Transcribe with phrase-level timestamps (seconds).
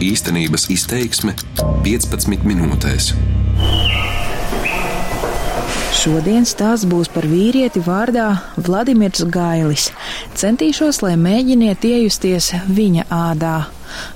[0.00, 1.34] Īstenības izteiksme
[1.84, 3.10] 15 minūtēs.
[6.00, 9.90] Šodien stāsts būs par vīrieti vārdā Vladimirs Gailis.
[10.40, 13.54] Centīšos, lai mēģiniet iejusties viņa ādā.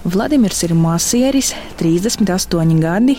[0.09, 3.19] Vladimirs ir masieris, 38 gadi,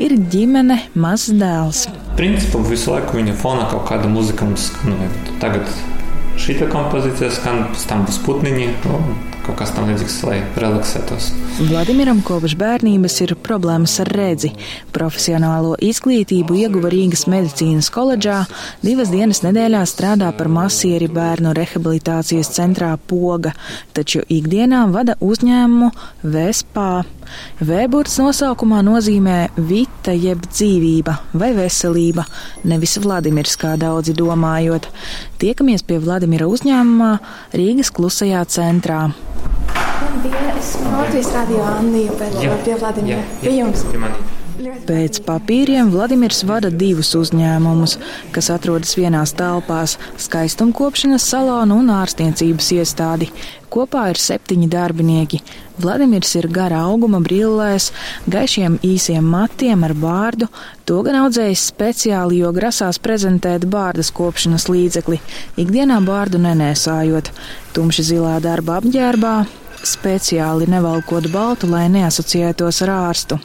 [0.00, 1.84] ir ģimene, mazs dēls.
[2.16, 4.96] Principā visu laiku viņa fonā kaut kāda muzika mums skan.
[5.44, 5.68] Tagad
[6.40, 8.72] šī kompozīcija skan, pēc tam būs putniņi,
[9.46, 11.30] kaut kas tam līdzīgs, lai relaksētos.
[11.70, 14.50] Vladimiram kopš bērnības ir problēmas ar redzi.
[14.94, 18.42] Profesionālo izglītību ieguva Rīgas medicīnas koledžā,
[18.82, 23.54] divas dienas nedēļā strādā par masieri bērnu rehabilitācijas centrā Poga,
[23.94, 25.92] taču ikdienā vada uzņēmumu
[26.26, 26.90] Vespā.
[27.58, 32.26] Vēburts nosaukumā nozīmē vita jeb dzīvība vai veselība,
[32.66, 34.90] nevis Vladimirs, kā daudzi domājot.
[35.42, 37.12] Tiekamies pie Vladimira uzņēmumā
[37.56, 39.06] Rīgas klusajā centrā.
[40.16, 43.20] Labdien, esmu Latvijas radio Annija, bet jā, pie Vladimira.
[43.42, 43.82] Pie jums.
[43.90, 44.70] Pie.
[44.88, 47.98] Pēc papīriem Vladimirs vada divus uzņēmumus,
[48.32, 53.28] kas atrodas vienās telpās- skaistumkopšanas salonu un ārstniecības iestādi.
[53.68, 55.42] Kopā ir septiņi darbinieki.
[55.78, 57.90] Vladimirs ir gara auguma brillēs,
[58.26, 60.48] gaišiem īsiem matiem ar bārdu,
[60.86, 65.20] to gan audzējis speciāli, jo grasās prezentēt bārdas kopšanas līdzekli,
[65.58, 67.30] ikdienā bārdu nenēsājot,
[67.74, 69.46] tumši zilā darba apģērbā,
[69.86, 73.40] speciāli nevalkot baltu, lai neasociētos ar ārstu.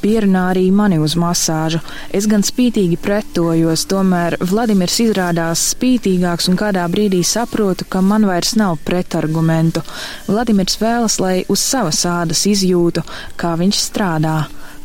[0.00, 1.82] Pierunā arī mani uz masāžu.
[2.16, 8.54] Es gan spītīgi pretojos, tomēr Vladimirs izrādās spītīgāks un kādā brīdī saprotu, ka man vairs
[8.56, 9.84] nav pretargumentu.
[10.30, 13.04] Vladimirs vēlas, lai uz savas ādas izjūtu,
[13.36, 14.38] kā viņš strādā.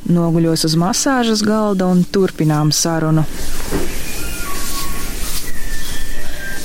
[0.05, 3.23] Noguļos uz masāžas galda un turpinām sarunu.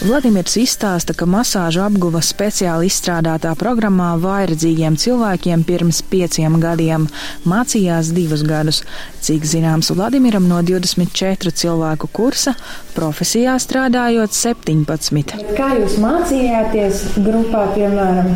[0.00, 7.04] Vladimirs izstāsta, ka masāžu apguva speciāli izstrādātā programmā vairedzīgiem cilvēkiem pirms pieciem gadiem.
[7.44, 8.80] Mācījās divus gadus.
[9.20, 12.56] Cik zināms, Vladimiram no 24 cilvēku kursa
[12.96, 15.36] profesijā strādājot 17.
[15.60, 18.34] Kā jūs mācījāties grupā, piemēram?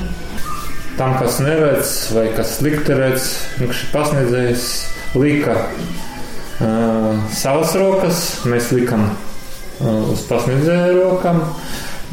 [1.00, 3.31] Tam, kas neredz vai kas slikti redz,
[3.65, 4.72] viņš pasniedzējs
[5.16, 9.34] lika uh, savas rokas, mēs likam Uh,
[9.83, 11.41] uz pasniedzēju rokām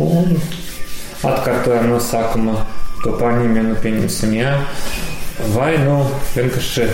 [0.02, 0.38] un
[1.28, 2.64] atkārtojam no sākuma
[3.04, 4.56] to paņēmienu, pieņemsim, jā.
[5.56, 5.98] Vai nu
[6.36, 6.88] vienkārši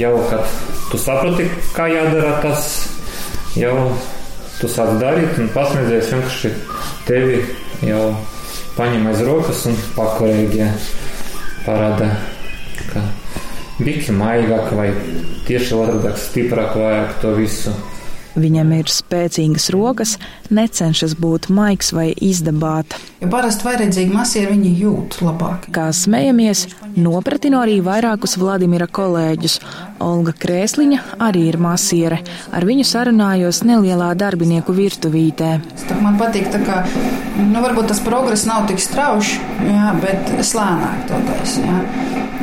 [0.00, 0.46] jau, kad
[0.90, 1.46] tu saproti,
[1.76, 2.70] kā jādara tas,
[3.58, 3.74] jau
[4.60, 6.52] tu sāc darīt, un pasniedzējs vienkārši
[7.06, 7.42] tevi
[7.86, 8.02] jau
[8.76, 10.70] paņem aiz rokas un pakorēģē
[11.66, 12.10] parāda,
[12.90, 13.04] ka
[13.78, 14.88] biki maigāk vai
[15.48, 17.74] tieši vairāk stiprāk vajag to visu
[18.36, 20.16] Viņam ir spēcīgas rokas,
[20.52, 22.92] necenšas būt maigs vai izdabāt.
[23.22, 25.70] Ja parasti vajadzīgi masieri viņi jūt labāk.
[25.72, 26.66] Kā smejamies,
[27.00, 29.56] nopratino arī vairākus Vladimira kolēģus.
[30.04, 32.20] Olga Krēsliņa arī ir masiere.
[32.52, 35.54] Ar viņu sarunājos nelielā darbinieku virtuvītē.
[36.04, 36.82] Man patīk, kā,
[37.40, 41.80] nu varbūt tas progress nav tik strauši, jā, bet slēnāk to taisa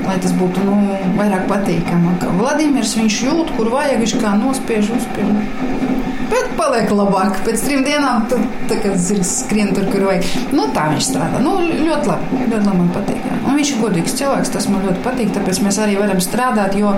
[0.04, 0.78] lai tas būtu nu,
[1.18, 2.18] vairāk patīkami.
[2.40, 5.83] Vladimirs viņš jūt, kur vajag, viņš kā nospiež uzspiež.
[6.32, 7.40] Bet paliek labāk.
[7.46, 8.40] Pēc trim dienām tu
[9.28, 10.30] skrien tur, kur vajag.
[10.56, 11.42] Nu, tā viņš strādā.
[11.44, 12.44] Nu, ļoti labi.
[12.46, 13.28] Ļoti labi man patīk.
[13.30, 13.33] Jā.
[13.54, 14.50] Un viņš ir godīgs cilvēks.
[14.50, 15.28] Tas man ļoti patīk.
[15.36, 16.74] Tāpēc mēs arī varam strādāt.
[16.74, 16.96] Jo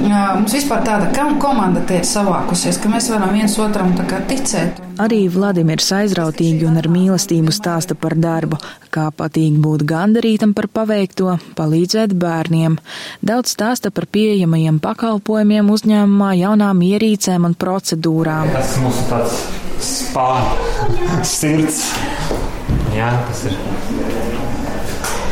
[0.00, 3.92] mums vispār tāda komanda te ir savākusies, ka mēs varam viens otram
[4.30, 4.80] ticēt.
[5.00, 8.56] Arī Vladimirs aizrautīgi un ar mīlestību stāsta par darbu,
[8.92, 12.78] kā patīk būt gandarītam par paveikto, palīdzēt bērniem.
[13.20, 18.54] Daudz stāsta par pieejamajiem pakalpojumiem uzņēmumā, jaunām ierīcēm un procedūrām.
[18.56, 19.44] Tas mūsu tāds
[19.84, 20.30] spā
[21.28, 21.84] sirds.
[22.96, 23.60] Jā, tas ir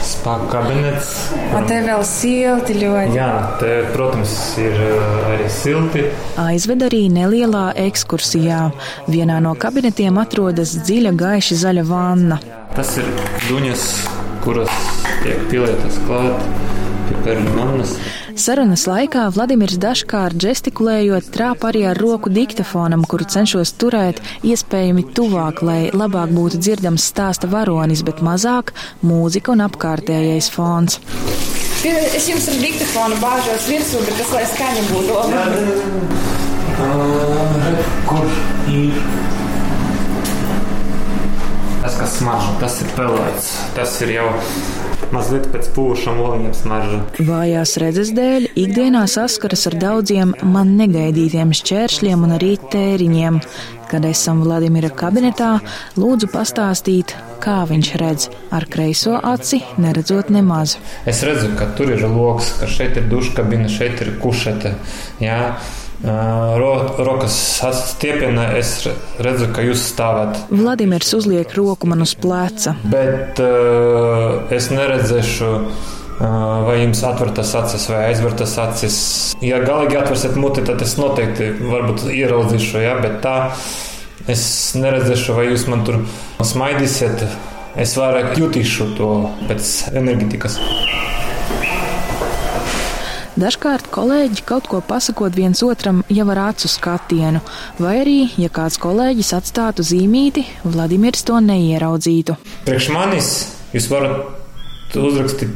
[0.08, 1.10] spēku kabinets.
[1.56, 3.16] Un te vēl silti ļoti.
[3.16, 3.30] Jā,
[3.60, 6.04] te, protams, ir eh, arī silti.
[6.42, 8.62] Aizved arī nelielā ekskursijā.
[9.10, 12.40] Vienā no kabinetiem atrodas dziļa gaiša zaļa vanna.
[12.76, 13.08] Tas ir
[13.48, 13.88] duņas,
[14.44, 14.72] kuras
[15.24, 16.48] tiek pielietas klāt,
[17.08, 17.96] piperņu vannas.
[18.38, 25.62] Sarunas laikā Vladimirs dažkārt gestikulējot trāp arī ar roku diktafonam, kuru cenšos turēt iespējami tuvāk,
[25.66, 28.70] lai labāk būtu dzirdams stāsta varonis, bet mazāk
[29.02, 31.00] mūzika un apkārtējais fons.
[31.82, 35.62] Es jums ar diktafonu bāžos virsū, bet tas, lai skaņa būtu labi.
[38.06, 38.26] Kur
[38.70, 39.27] ir?
[42.18, 43.48] Smaržo, tas ir pelēts.
[43.76, 44.26] Tas ir jau
[45.14, 46.98] mazliet pēc pūšām oliņiem smarža.
[47.28, 53.38] Vājās redzes dēļ ikdienā saskaras ar daudziem man negaidītiem šķēršļiem un arī tēriņiem.
[53.88, 55.54] Kad esam Vladimira kabinetā,
[55.96, 60.74] lūdzu pastāstīt, kā viņš redz ar kreiso aci, neredzot nemaz.
[61.08, 64.74] Es redzu, ka tur ir loks, ka šeit ir duškabina, šeit ir kušete.
[65.22, 65.38] Jā.
[65.54, 67.36] Ro, rokas
[67.94, 68.86] stiepienā es
[69.18, 70.38] redzu, ka jūs stāvat.
[70.50, 72.76] Vladimirs uzliek roku man uz pleca.
[72.84, 76.22] Bet uh, es neredzēšu, uh,
[76.68, 79.00] vai jums atvērtas acis vai aizvērtas acis.
[79.42, 83.36] Ja galīgi atvērsiet muti, tad es noteikti varbūt ieraudzīšu, ja, bet tā
[84.30, 84.42] es
[84.78, 86.02] neredzēšu, vai jūs man tur
[86.44, 87.26] smaidīsiet.
[87.78, 89.12] Es vairāk jutīšu to
[89.46, 90.58] pēc enerģetikas.
[93.38, 97.38] Dažkārt kolēģi kaut ko pasakot viens otram jau ar acu skatienu,
[97.78, 102.34] vai arī, ja kāds kolēģis atstātu zīmīti, Vladimirs to neieraudzītu.
[102.66, 103.28] Priekš manis
[103.76, 105.54] jūs varat uzrakstīt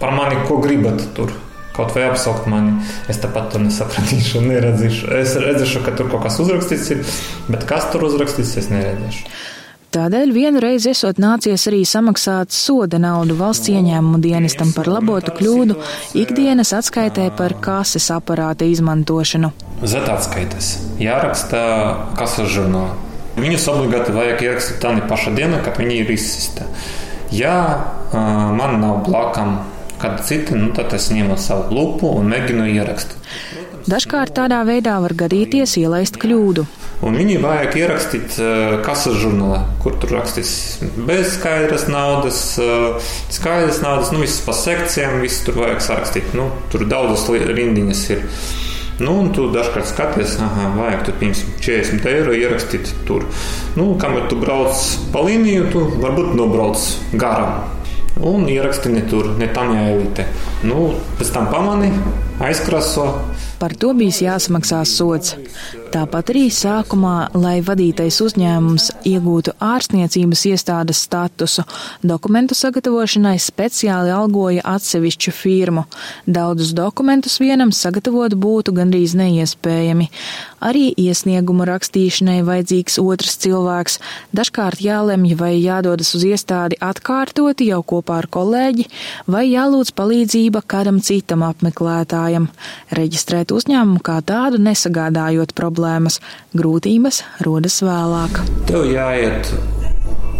[0.00, 1.34] par mani, ko gribat tur.
[1.76, 2.78] Kaut vai apsaukt mani,
[3.12, 5.12] es tāpat to nesapratīšu, neredzīšu.
[5.20, 7.04] Es redzēšu, ka tur kaut kas uzrakstīts, ir,
[7.52, 9.28] bet kas tur uzrakstīts, es neredzēšu.
[9.92, 15.76] Tādēļ vienu reizi esot nācies arī samaksāt soda naudu valsts ieņēmumu dienestam par labotu kļūdu
[16.16, 19.50] ikdienas atskaitē par kases aparāta izmantošanu.
[19.84, 20.70] Z atskaites
[21.02, 21.60] jāraksta
[22.16, 22.94] kases žurnālā.
[23.36, 26.64] Viņus obligāti vajag ierakstīt tā paša diena, kad viņi ir izsista.
[27.36, 27.56] Ja
[28.16, 29.58] man nav blakam
[30.00, 33.20] kāda cita, nu, tad es ņemu savu lupu un mēģinu ierakstīt.
[33.92, 36.64] Dažkārt tādā veidā var gadīties ielaist kļūdu.
[37.02, 40.52] Un viņi vajag ierakstīt uh, kases žurnālā, kur tur rakstīs
[41.02, 43.02] bez skaidras naudas, uh,
[43.32, 46.30] skaidras naudas, nu, visas pa sekcijām, viss tur vajag sarakstīt.
[46.38, 48.22] Nu, tur daudzas rindiņas ir.
[49.02, 53.26] Nu, un tu dažkārt skaties, ah, vajag tur 40 eiro ierakstīt tur.
[53.74, 56.86] Nu, kamēr tu brauc pa līniju, tu varbūt nobrauc
[57.18, 57.64] garām.
[58.22, 60.28] Un ieraksti ne tur, ne tam jāielīte.
[60.68, 61.90] Nu, pēc tam pamani,
[62.44, 63.08] aizkraso.
[63.58, 65.34] Par to bijis jāsamaksā sots.
[65.92, 71.66] Tāpat arī sākumā, lai vadītais uzņēmums iegūtu ārstniecības iestādes statusu,
[72.00, 75.84] dokumentu sagatavošanai speciāli algoja atsevišķu firmu.
[76.24, 80.08] Daudzus dokumentus vienam sagatavot būtu gandrīz neiespējami.
[80.62, 83.98] Arī iesniegumu rakstīšanai vajadzīgs otrs cilvēks.
[84.36, 88.86] Dažkārt jālemj, vai jādodas uz iestādi atkārtoti jau kopā ar kolēģi,
[89.26, 92.48] vai jālūdz palīdzība kādam citam apmeklētājam.
[92.94, 96.20] Reģistrēt uzņēmumu kā tādu nesagādājot problēmas,
[96.54, 98.42] grūtības rodas vēlāk.
[98.70, 99.50] Tev jāiet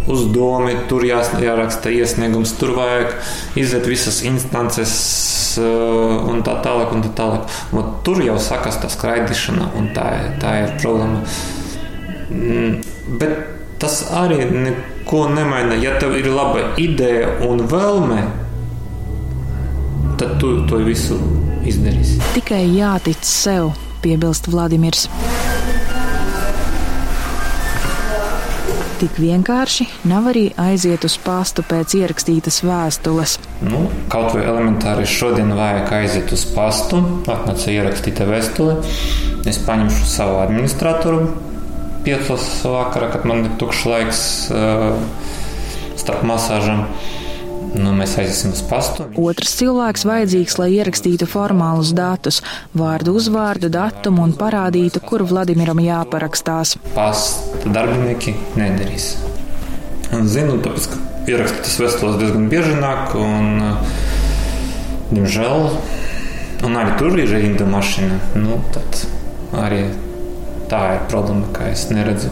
[0.07, 3.13] uz domu, tur jā, jāraksta iesniegums, tur vajag
[3.59, 4.93] iziet visas instances
[5.61, 6.93] uh, un tā tālāk.
[6.95, 7.57] Un tā tālāk.
[7.73, 10.07] Un tur jau sākas tā skraidīšana, un tā,
[10.43, 11.23] tā ir problēma.
[12.33, 12.79] Mm,
[13.21, 13.37] bet
[13.83, 15.77] tas arī neko nemaina.
[15.81, 18.23] Ja tev ir laba ideja un vēlme,
[20.19, 21.19] tad tu to visu
[21.67, 22.19] izdarīsi.
[22.35, 23.73] Tikai jātic sev
[24.03, 25.07] piebilst Vladimirs.
[29.03, 33.33] Tik vienkārši nav arī aiziet uz pastu pēc ierakstītas vēstules.
[33.67, 38.77] Nu, kaut vai elementāri šodien vajag aiziet uz pastu, atnāca ierakstīta vēstule.
[39.43, 41.25] Es paņemšu savu administratoru
[42.05, 44.23] piecos vakarā, kad man ir tukšs laiks
[44.55, 44.95] uh,
[45.99, 46.85] starp masāžām.
[47.73, 49.07] Nu, mēs aiziesim uz pastu.
[49.19, 52.41] Otrs cilvēks vajadzīgs, lai ierakstītu formālus datus,
[52.77, 56.75] vārdu, uzvārdu, datumu un parādītu, kur Vladimiram jāparakstās.
[56.93, 59.15] Pasta darbinieki nedarīs.
[60.13, 61.01] Zinu, tāpēc, ka
[61.31, 63.79] ierakstītas vēstules diezgan bieži nāk, un,
[65.09, 65.67] diemžēl,
[66.67, 68.21] un arī tur ir rinda mašīna.
[68.37, 69.05] Nu, tad
[69.65, 69.87] arī
[70.69, 72.29] tā ir problēma, ka es neredzu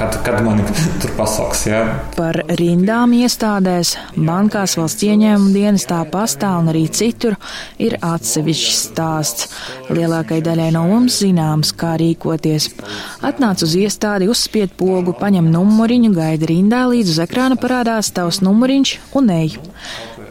[0.00, 0.64] kad, kad mani
[1.02, 1.66] tur pasauks.
[1.68, 1.80] Jā.
[2.16, 7.36] Par rindām iestādēs, bankās, valsts ieņēmuma dienestā, pastā un arī citur
[7.82, 9.50] ir atsevišķs stāsts.
[9.92, 12.70] Lielākai daļai no mums zināms, kā rīkoties.
[13.26, 18.96] Atnāc uz iestādi, uzspied pogu, paņem numuriņu, gaida rindā, līdz uz ekrāna parādās tavs numuriņš
[19.20, 19.58] un ej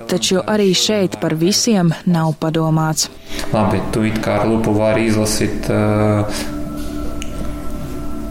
[0.10, 3.12] taču arī šeit par visiem nav padomāts.
[3.54, 6.42] Labi, tu it kā ar lupu vari izlasīt uh,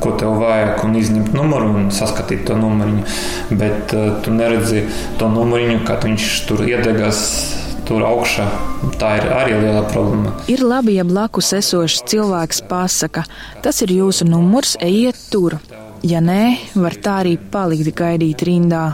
[0.02, 3.06] ko tev vajag, un izņemt numuru un saskatīt to numuriņu.
[3.60, 4.84] Bet uh, tu neredzi
[5.20, 7.24] to numuriņu, kad viņš tur iedegās.
[7.88, 8.44] Tur augšā
[9.00, 10.34] tā ir arī liela problēma.
[10.52, 13.24] Ir labi, ja blakus esošs cilvēks pasaka,
[13.64, 15.56] tas ir jūsu numurs, ejiet tur.
[16.06, 18.92] Ja nē, var tā arī palikt gaidīt rindā.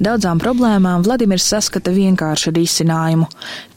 [0.00, 3.28] Daudzām problēmām Vladimirs saskata vienkāršu risinājumu.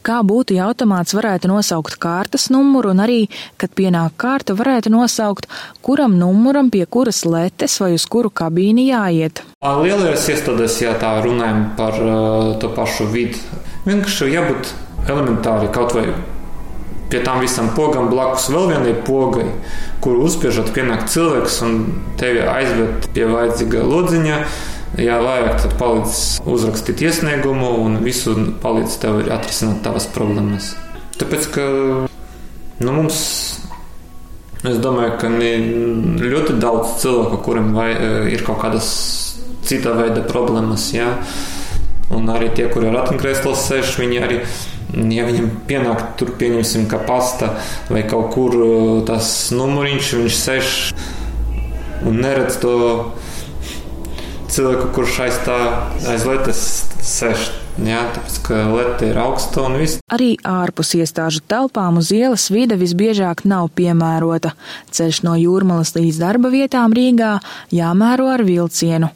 [0.02, 3.18] Kā būtu, ja automāts varētu nosaukt kārtas numuru un arī,
[3.60, 5.50] kad pienāk kārta, varētu nosaukt,
[5.84, 9.44] kuram numuram pie kuras letes vai uz kuru kabīni jāiet.
[9.60, 13.36] Lielajās iestādēs, ja tā runājam par uh, to pašu vidi,
[13.84, 14.72] vienkārši jābūt
[15.12, 16.08] elementāri kaut vai
[17.12, 19.50] pie tam visam pogam blakus vēl vienai pogai,
[20.00, 21.74] kur uzspiežot pienāk cilvēks un
[22.20, 24.38] tevi aizved pie vajadzīga lodziņa.
[25.00, 26.16] Ja vajag, tad palīdz
[26.48, 30.72] uzrakstīt iesniegumu un visu palīdz tev atrisināt tavas problēmas.
[31.20, 31.64] Tāpēc, ka
[32.80, 33.20] nu, mums,
[34.68, 37.90] es domāju, ka ļoti daudz cilvēku, kuriem vai,
[38.32, 38.92] ir kaut kādas
[39.68, 41.12] cita veida problēmas, ja?
[42.12, 44.42] un arī tie, kuri ir ratiņkrēslos sēž, viņi arī
[44.92, 47.54] ja viņam pienāk tur, pieņemsim, ka pasta
[47.92, 50.76] vai kaut kur uh, tas numuriņš, viņš sēž
[52.08, 52.76] un neredz to
[54.52, 55.58] cilvēku, kurš aiz tā
[56.12, 56.62] aiz lietas
[57.00, 57.61] sēž.
[57.80, 60.02] Jā, tāpēc, ka lete ir augsta un viss.
[60.12, 64.52] Arī ārpus iestāžu telpām uz ielas vide visbiežāk nav piemērota.
[64.92, 67.38] Ceļš no jūrmalas līdz darba vietām Rīgā
[67.72, 69.08] jāmēro ar vilcienu.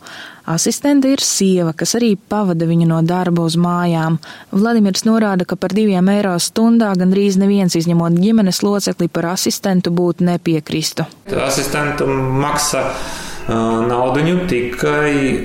[0.47, 4.21] Asistente ir sieva, kas arī pavada viņu no darba uz mājām.
[4.55, 10.25] Vladimirs norāda, ka par diviem eiro stundā gandrīz neviens izņemot ģimenes locekli par asistentu būtu
[10.31, 11.05] nepiekristu.
[11.45, 15.45] Asistentam maksā uh, naudu tikai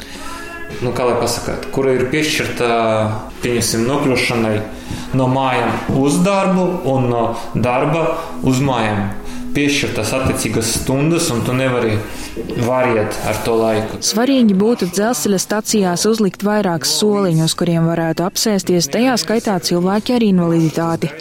[0.82, 2.70] nu, kā lai pasakāt, kura ir piešķirta,
[3.44, 4.56] pieņemsim, nokļūšanai
[5.20, 7.24] no mājām uz darbu un no
[7.56, 8.06] darba
[8.48, 9.10] uz mājām
[9.56, 11.98] piešķirtas attiecīgas stundas, un tu nevari
[12.64, 14.00] variet ar to laiku.
[14.06, 20.26] Svarīgi būtu dzelzceļa stacijās uzlikt vairāk soliņu, uz kuriem varētu apsēsties, tajā skaitā cilvēki ar
[20.28, 21.12] invaliditāti.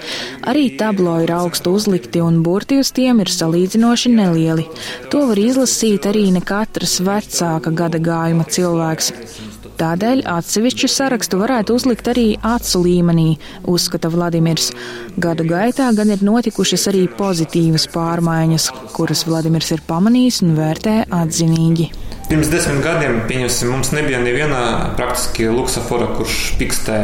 [0.50, 4.68] Arī tablo ir augstu uzlikti, un burti uz tiem ir salīdzinoši nelieli.
[5.12, 9.14] To var izlasīt arī ne katrs vecāka gada gājuma cilvēks.
[9.80, 13.28] Tādēļ atsevišķu sarakstu varētu uzlikt arī acu līmenī,
[13.64, 14.66] uzskata Vladimirs.
[15.16, 21.88] Gadu gaitā gan ir notikušas arī pozitīvas pārmaiņas, kuras Vladimirs ir pamanījis un vērtē atzinīgi.
[22.28, 24.60] Pirms desmit gadiem, pieņemsim, mums nebija neviena
[25.00, 27.00] praktiski luksafora, kurš pikstē,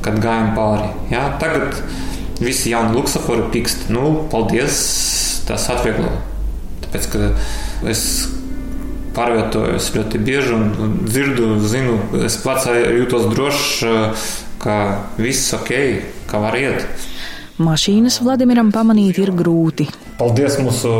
[0.00, 0.88] kad gājām pāri.
[1.12, 1.26] Ja?
[1.44, 1.76] Tagad
[2.40, 3.90] visi jauni luksafori pikst.
[3.92, 4.80] Nu, paldies,
[5.44, 6.16] tas atvieglo.
[6.86, 7.30] Tāpēc, ka
[7.92, 8.08] es
[9.17, 13.71] pārvietojos ļoti bieži un, un dzirdu, zinu, es pats jūtos drošs,
[14.63, 14.77] ka
[15.19, 15.73] viss ok,
[16.29, 16.85] ka var iet.
[17.61, 19.85] Mašīnas Vladimiram pamanīt ir grūti.
[20.17, 20.93] Paldies mūsu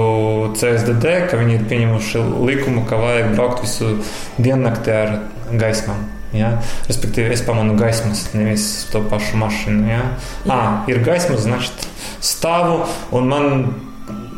[0.60, 3.96] CSDD, ka viņi ir pieņemuši likumu, ka vajag braukt visu
[4.38, 5.16] diennakti ar
[5.50, 6.04] gaismām.
[6.34, 6.52] Ja?
[6.86, 9.90] Respektīvi, es pamanu gaismas, nevis to pašu mašīnu.
[9.90, 10.04] Ja?
[10.46, 10.60] À,
[10.92, 11.88] ir gaismas, значит,
[12.22, 12.84] stāvu
[13.18, 13.50] un man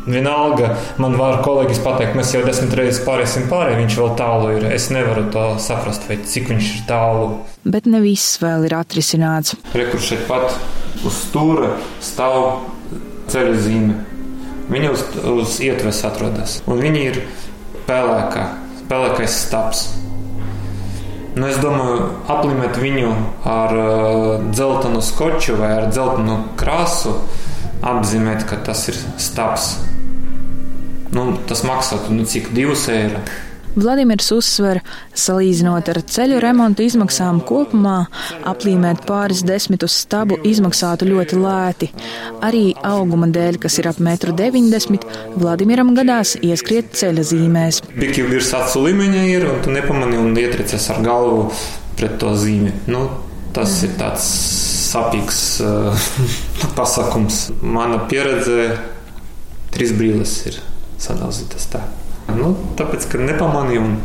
[0.01, 4.65] Vienalga, man var kolēģis pateikt, mēs jau desmit reizes pāriesim pāri, viņš vēl tālu ir.
[4.73, 7.27] Es nevaru to saprast, vai cik viņš ir tālu.
[7.69, 9.53] Bet ne viss vēl ir atrisināts.
[9.77, 10.55] Rekur šeit pat
[11.05, 12.63] uz stūra stāv
[13.29, 13.99] ceļa zīme.
[14.71, 17.21] Viņa uz, uz ietves atrodas, un viņa ir
[17.89, 18.45] pelēkā,
[18.89, 19.89] pelēkais stāps.
[21.31, 23.11] Nu, es domāju, aplimēt viņu
[23.47, 27.13] ar uh, dzeltenu skoču vai ar dzeltenu krāsu,
[27.81, 29.75] apzīmēt, ka tas ir stāps.
[31.11, 33.21] Nu, tas maksātu nu, cik divus eiro.
[33.71, 34.81] Vladimirs uzsver,
[35.15, 38.01] salīdzinot ar ceļu remontu izmaksām kopumā,
[38.47, 41.89] aplīmēt pāris desmitus stabu izmaksātu ļoti lēti.
[42.43, 44.99] Arī auguma dēļ, kas ir ap 1,90 m,
[45.39, 47.79] Vladimiram gadās ieskriet ceļa zīmēs.
[47.95, 51.47] Biki virs acu līmeņa ir, un tu nepamani un ietricies ar galvu
[51.95, 52.75] pret to zīmi.
[52.91, 53.07] Nu,
[53.55, 54.27] tas ir tāds
[54.91, 56.11] sapīgs uh,
[56.77, 57.47] pasakums.
[57.61, 58.75] Mana pieredze
[59.71, 60.61] trīs brīles ir
[61.01, 61.83] sadalītas tā.
[62.31, 63.95] Nu, tāpēc, ka nepamanīju, un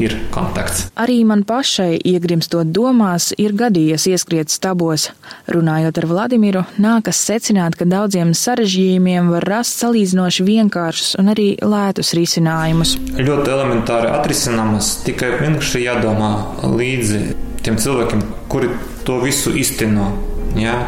[0.00, 0.86] ir kontakts.
[1.00, 5.10] Arī man pašai, iegrimstot domās, ir gadījies ieskriet stabos.
[5.52, 12.14] Runājot ar Vladimiru, nākas secināt, ka daudziem sarežģījumiem var rast salīdzinoši vienkāršus un arī lētus
[12.16, 12.96] risinājumus.
[13.18, 16.32] Ļoti elementāri atrisināmas, tikai vienkārši jādomā
[16.64, 17.24] līdzi
[17.64, 18.72] tiem cilvēkiem, kuri
[19.04, 20.10] to visu izteno.
[20.58, 20.78] Ja?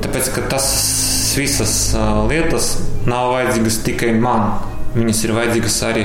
[0.00, 0.66] Tāpēc, ka tas
[1.38, 1.94] visas
[2.30, 2.72] lietas
[3.08, 4.66] nav vajadzīgas tikai man.
[4.90, 6.04] Viņas ir vajadzīgas arī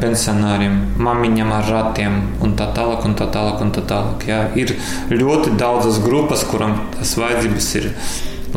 [0.00, 3.06] pensionāriem, mamiņam ar ratiem un tā tālāk.
[3.06, 4.42] Un tā tālāk, un tā tālāk jā.
[4.58, 4.74] Ir
[5.14, 7.90] ļoti daudzas grupas, kurām tas vajadzības ir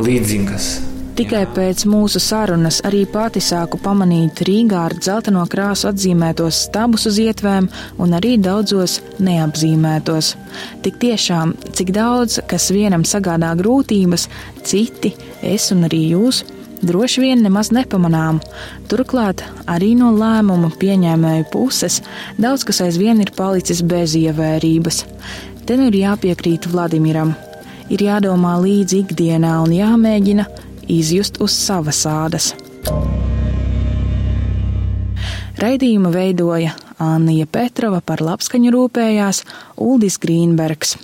[0.01, 0.96] līdzīgas.
[1.17, 7.15] Tikai pēc mūsu sarunas arī pati sāku pamanīt Rīgā ar dzelteno krāsu atzīmētos stabus uz
[7.23, 7.65] ietvēm
[8.05, 10.29] un arī daudzos neapzīmētos.
[10.85, 14.27] Tik tiešām, cik daudz, kas vienam sagādā grūtības,
[14.61, 16.43] citi, es un arī jūs,
[16.85, 18.37] droši vien nemaz nepamanām.
[18.85, 21.97] Turklāt arī no lēmumu pieņēmēju puses
[22.37, 25.01] daudz kas aizvien ir palicis bez ievērības.
[25.65, 27.33] Te nu ir jāpiekrīt Vladimiram.
[27.89, 30.49] Ir jādomā līdzi ikdienā un jāmēģina
[30.87, 32.53] izjust uz savas ādas.
[35.57, 39.43] Raidījumu veidoja Anija Petrova, par labskaņu rūpējās
[39.81, 40.97] Uldis Grīnbergs.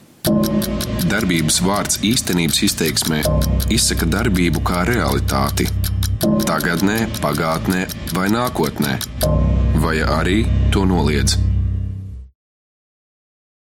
[1.09, 3.21] Darbības vārds īstenības izteiksmē
[3.73, 5.67] izsaka darbību kā realitāti.
[6.47, 8.99] Tagatnē, pagātnē vai nākotnē,
[9.83, 11.52] vai arī to noliedz.